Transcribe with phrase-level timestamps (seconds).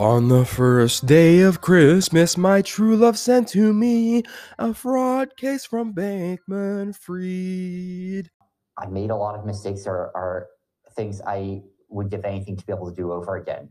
[0.00, 4.22] On the first day of Christmas, my true love sent to me
[4.58, 8.30] a fraud case from Bankman-Fried.
[8.78, 10.48] I made a lot of mistakes or, or
[10.96, 11.60] things I
[11.90, 13.68] would give anything to be able to do over again.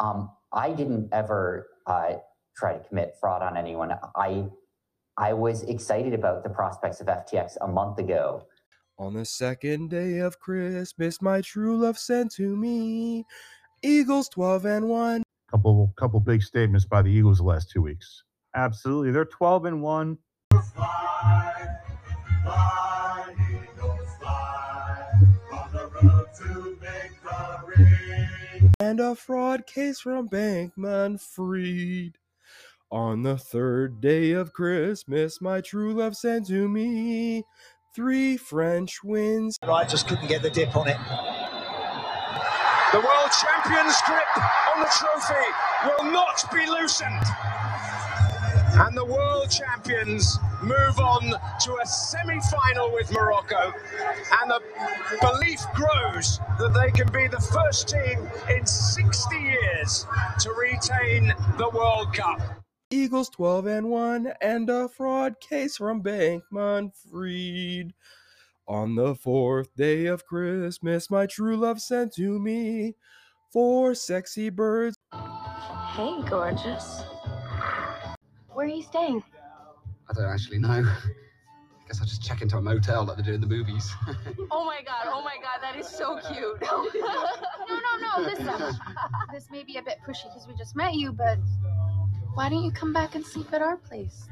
[0.00, 2.16] Um, I didn't ever uh,
[2.54, 3.94] try to commit fraud on anyone.
[4.14, 4.50] I
[5.16, 8.46] I was excited about the prospects of FTX a month ago.
[8.98, 13.24] On the second day of Christmas, my true love sent to me
[13.82, 15.22] Eagles 12 and 1.
[15.50, 18.22] Couple couple big statements by the Eagles the last two weeks.
[18.54, 19.10] Absolutely.
[19.10, 20.18] They're 12 and 1.
[28.90, 32.18] and a fraud case from Bankman-Fried.
[32.90, 37.44] On the third day of Christmas, my true love sent to me
[37.94, 39.58] three French wins.
[39.64, 40.96] Right, just couldn't get the dip on it.
[42.92, 44.36] The world champion's grip
[44.74, 45.46] on the trophy
[45.86, 47.22] will not be loosened.
[48.80, 53.72] And the world champions move on to a semi final with Morocco.
[54.42, 54.60] And the
[55.20, 60.04] belief grows that they can be the first team in 60 years
[60.40, 62.40] to retain the World Cup.
[62.90, 67.94] Eagles 12 and 1 and a fraud case from Bankman Freed.
[68.70, 72.94] On the fourth day of Christmas, my true love sent to me
[73.52, 74.94] four sexy birds.
[75.12, 77.02] Hey, gorgeous.
[78.52, 79.24] Where are you staying?
[80.08, 80.68] I don't actually know.
[80.68, 83.92] I guess I'll just check into a motel like they do in the movies.
[84.52, 86.60] Oh my god, oh my god, that is so cute.
[86.62, 86.86] no,
[87.68, 88.78] no, no, listen.
[89.32, 91.38] This may be a bit pushy because we just met you, but
[92.34, 94.28] why don't you come back and sleep at our place?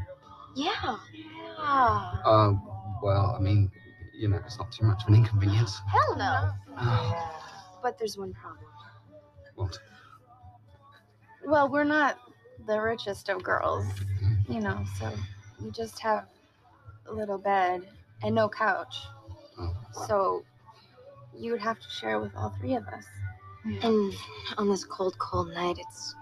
[0.54, 0.96] Yeah.
[1.12, 2.12] Yeah.
[2.24, 2.62] um,
[3.02, 3.70] well, I mean,
[4.18, 5.80] you know, it's not too much of an inconvenience.
[5.86, 6.50] Hell no.
[6.78, 7.40] Oh,
[7.82, 8.66] But there's one problem.
[9.54, 9.78] what?
[11.46, 12.18] Well, we're not
[12.66, 14.52] the richest of girls, mm-hmm.
[14.52, 15.10] you know, so
[15.62, 16.26] we just have
[17.06, 17.82] a little bed
[18.22, 18.96] and no couch.
[19.58, 19.74] Oh.
[20.06, 20.44] So
[21.36, 23.06] you would have to share with all three of us.
[23.82, 24.12] And
[24.56, 26.14] on this cold, cold night, it's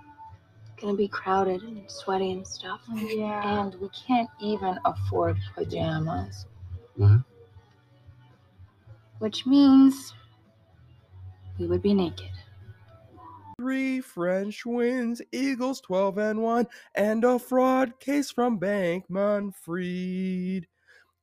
[0.80, 2.80] gonna be crowded and sweaty and stuff.
[2.92, 3.60] Yeah.
[3.62, 6.46] And we can't even afford pajamas.
[6.96, 7.22] No?
[9.18, 10.14] Which means
[11.58, 12.30] we would be naked.
[13.58, 20.66] Three French wins, Eagles 12 and 1, and a fraud case from Bankman-Fried.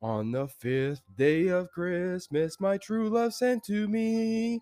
[0.02, 4.60] On the fifth day of Christmas, my true love sent to me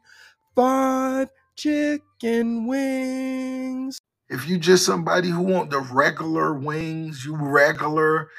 [0.55, 3.99] five chicken wings.
[4.29, 8.29] If you just somebody who want the regular wings, you regular,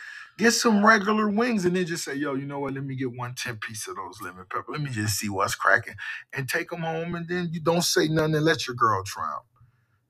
[0.42, 2.74] get some regular wings and then just say, yo, you know what?
[2.74, 4.72] Let me get one 10 piece of those lemon pepper.
[4.72, 5.96] Let me just see what's cracking
[6.32, 7.16] and take them home.
[7.16, 9.42] And then you don't say nothing and let your girl try 'em.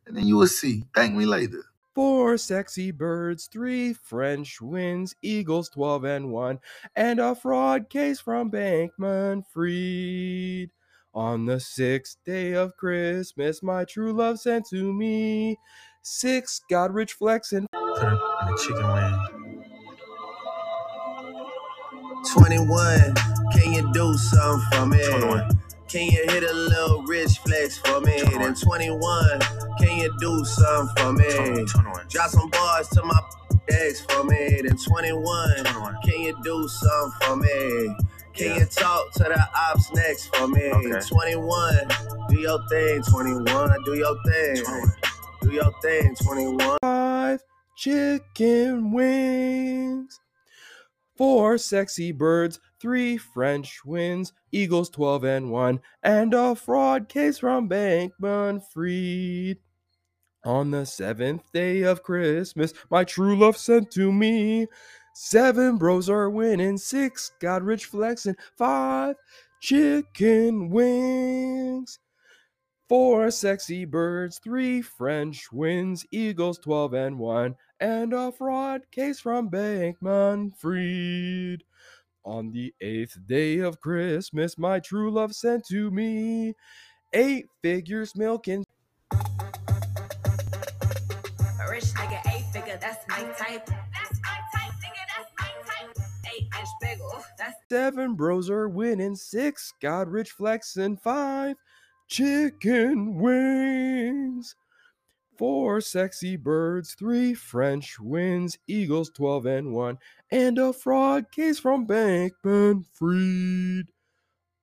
[0.07, 0.87] And then you will see.
[0.95, 1.65] Thank me later.
[1.95, 6.61] Four sexy birds, three French wins, Eagles 12 and 1,
[6.97, 10.73] and a fraud case from Bankman-Fried.
[11.15, 15.59] On the sixth day of Christmas, my true love sent to me
[16.03, 17.67] six Godrich flexing.
[17.73, 18.15] Put it in
[18.55, 19.42] a chicken wing.
[22.31, 23.15] 21,
[23.53, 24.99] can you do something for me?
[25.07, 25.59] 21.
[25.89, 28.23] Can you hit a little rich flex for me?
[28.23, 29.41] Then 21,
[29.79, 31.65] can you do something for me?
[31.67, 32.07] 21.
[32.09, 33.21] Drop some bars to my
[33.69, 34.61] ex for me.
[34.63, 35.97] Then 21, 21.
[36.05, 37.95] can you do something for me?
[38.35, 38.59] Can Yeah.
[38.61, 40.71] you talk to the ops next for me?
[40.73, 41.07] Okay.
[41.07, 41.89] 21,
[42.31, 43.03] do your thing.
[43.03, 44.57] 21, do your thing.
[44.65, 44.93] 21.
[45.43, 46.15] Do your thing.
[46.17, 46.79] 21.
[46.81, 47.41] five
[47.77, 50.19] chicken wings.
[51.23, 57.69] Four sexy birds, three French wins, Eagles 12 and 1, and a fraud case from
[57.69, 59.59] Bankman Freed.
[60.43, 64.67] On the seventh day of Christmas, my true love sent to me.
[65.15, 69.15] Seven bros are winning, six Godrich flexing, five
[69.61, 72.01] chicken wings.
[72.89, 79.51] Four sexy birds, three French wins, Eagles 12 and 1, and a fraud case from
[79.51, 81.65] Bankman-Fried.
[82.25, 86.55] On the eighth day of Christmas, my true love sent to me
[87.13, 88.65] eight figures milking
[89.11, 89.17] A
[91.69, 93.67] rich nigga, eight figure, that's my type.
[93.67, 95.91] That's my type, nigga, that's my type.
[96.33, 101.57] Eight inch bagel, that's Seven bros are winning, six Godrich flexing, five
[102.07, 104.55] chicken wings.
[105.43, 109.99] Four sexy birds, three French wins, Eagles 12 and 1,
[110.31, 113.87] and a fraud case from Bankman Freed.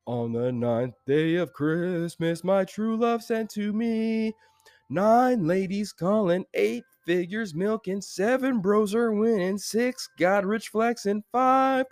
[0.05, 4.31] On the ninth day of Christmas, my true love sent to me
[4.89, 11.87] Nine ladies calling, eight figures milking, seven bros are winning, six got rich flexing, five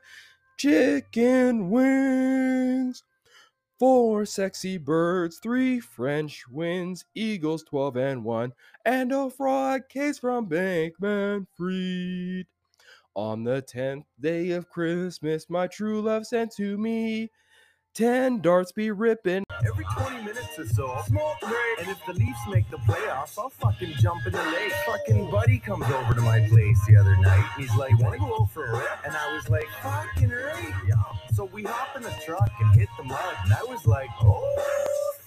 [0.58, 3.04] chicken wings.
[3.80, 8.54] Four sexy birds, three French winds, Eagles 12 and 1,
[8.86, 12.48] and a fraud case from Bankman Freed.
[13.16, 17.30] On the tenth day of Christmas, my true love sent to me
[17.98, 19.44] ten darts be ripping.
[19.66, 21.80] Every 20 minutes or so, smoke break.
[21.80, 24.72] And if the Leafs make the playoffs, I'll fucking jump in the lake.
[24.86, 27.48] Fucking buddy comes over to my place the other night.
[27.58, 29.06] He's like, wanna go for a rip?
[29.06, 30.47] And I was like, fucking yeah.
[31.38, 33.36] So we hop in the truck and hit the mud.
[33.44, 34.56] And I was like, oh,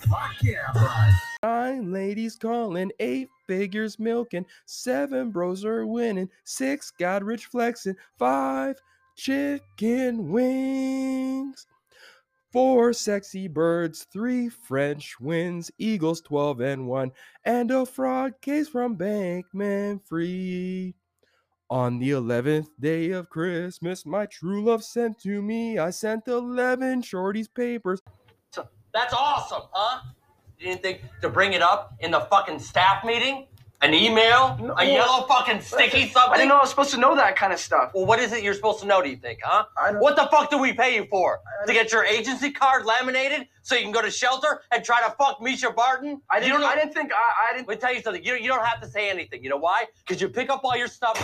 [0.09, 1.13] fuck yeah, bud.
[1.45, 8.75] Nine ladies calling, eight figures milking, seven bros are winning, six got rich flexing, five
[9.15, 11.69] chicken wings.
[12.53, 17.13] Four sexy birds, three French winds, Eagles 12 and 1,
[17.45, 20.97] and a fraud case from Bankman Free.
[21.71, 27.03] On the 11th day of Christmas, my true love sent to me, I sent 11
[27.03, 28.01] shorties papers.
[28.93, 30.01] That's awesome, huh?
[30.59, 33.47] You didn't think to bring it up in the fucking staff meeting?
[33.83, 34.75] An email?
[34.77, 36.33] a yellow fucking sticky something?
[36.35, 37.93] I didn't know I was supposed to know that kind of stuff.
[37.95, 39.65] Well, what is it you're supposed to know, do you think, huh?
[40.01, 41.41] What the fuck do we pay you for?
[41.67, 45.11] To get your agency card laminated so you can go to shelter and try to
[45.19, 46.21] fuck Mischa Barton?
[46.29, 47.69] I didn't- You don't I didn't think I, I didn't.
[47.69, 48.23] Let me tell you something.
[48.23, 49.43] You, you don't have to say anything.
[49.43, 49.87] You know why?
[50.07, 51.17] Because you pick up all your stuff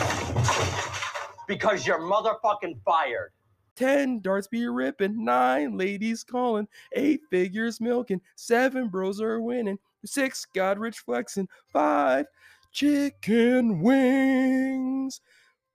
[1.46, 3.32] because you're motherfucking fired.
[3.76, 10.46] Ten darts be ripping, nine ladies calling, eight figures milking, seven bros are winning, six
[10.54, 12.24] got rich flexing, five
[12.76, 15.22] chicken wings,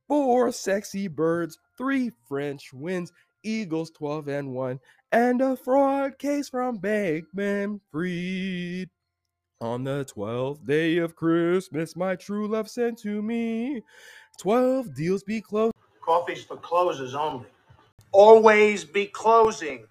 [0.08, 3.12] four sexy birds, three French winds,
[3.44, 4.80] Eagles 12 and 1,
[5.12, 8.88] and a fraud case from Bankman Freed.
[9.62, 13.84] On the twelfth day of Christmas, my true love sent to me.
[14.40, 15.76] Twelve deals be closed.
[16.04, 17.46] Coffee's for closers only.
[18.12, 19.86] Always be closing.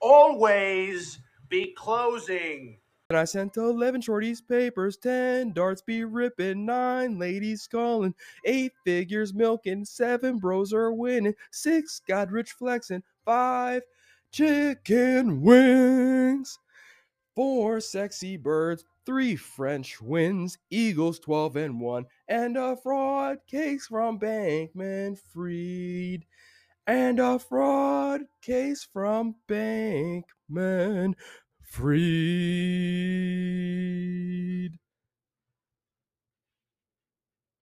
[0.00, 1.18] Always
[1.50, 2.79] be closing.
[3.10, 8.14] And I sent 11 shorties papers, 10 darts be ripping, 9 ladies calling,
[8.44, 13.82] 8 figures milking, 7 bros are winning, 6 got rich flexing, 5
[14.30, 16.56] chicken wings,
[17.34, 24.20] 4 sexy birds, 3 French wins, Eagles 12 and 1, and a fraud case from
[24.20, 26.26] Bankman Freed.
[26.86, 31.14] And a fraud case from Bankman
[31.70, 32.00] Free.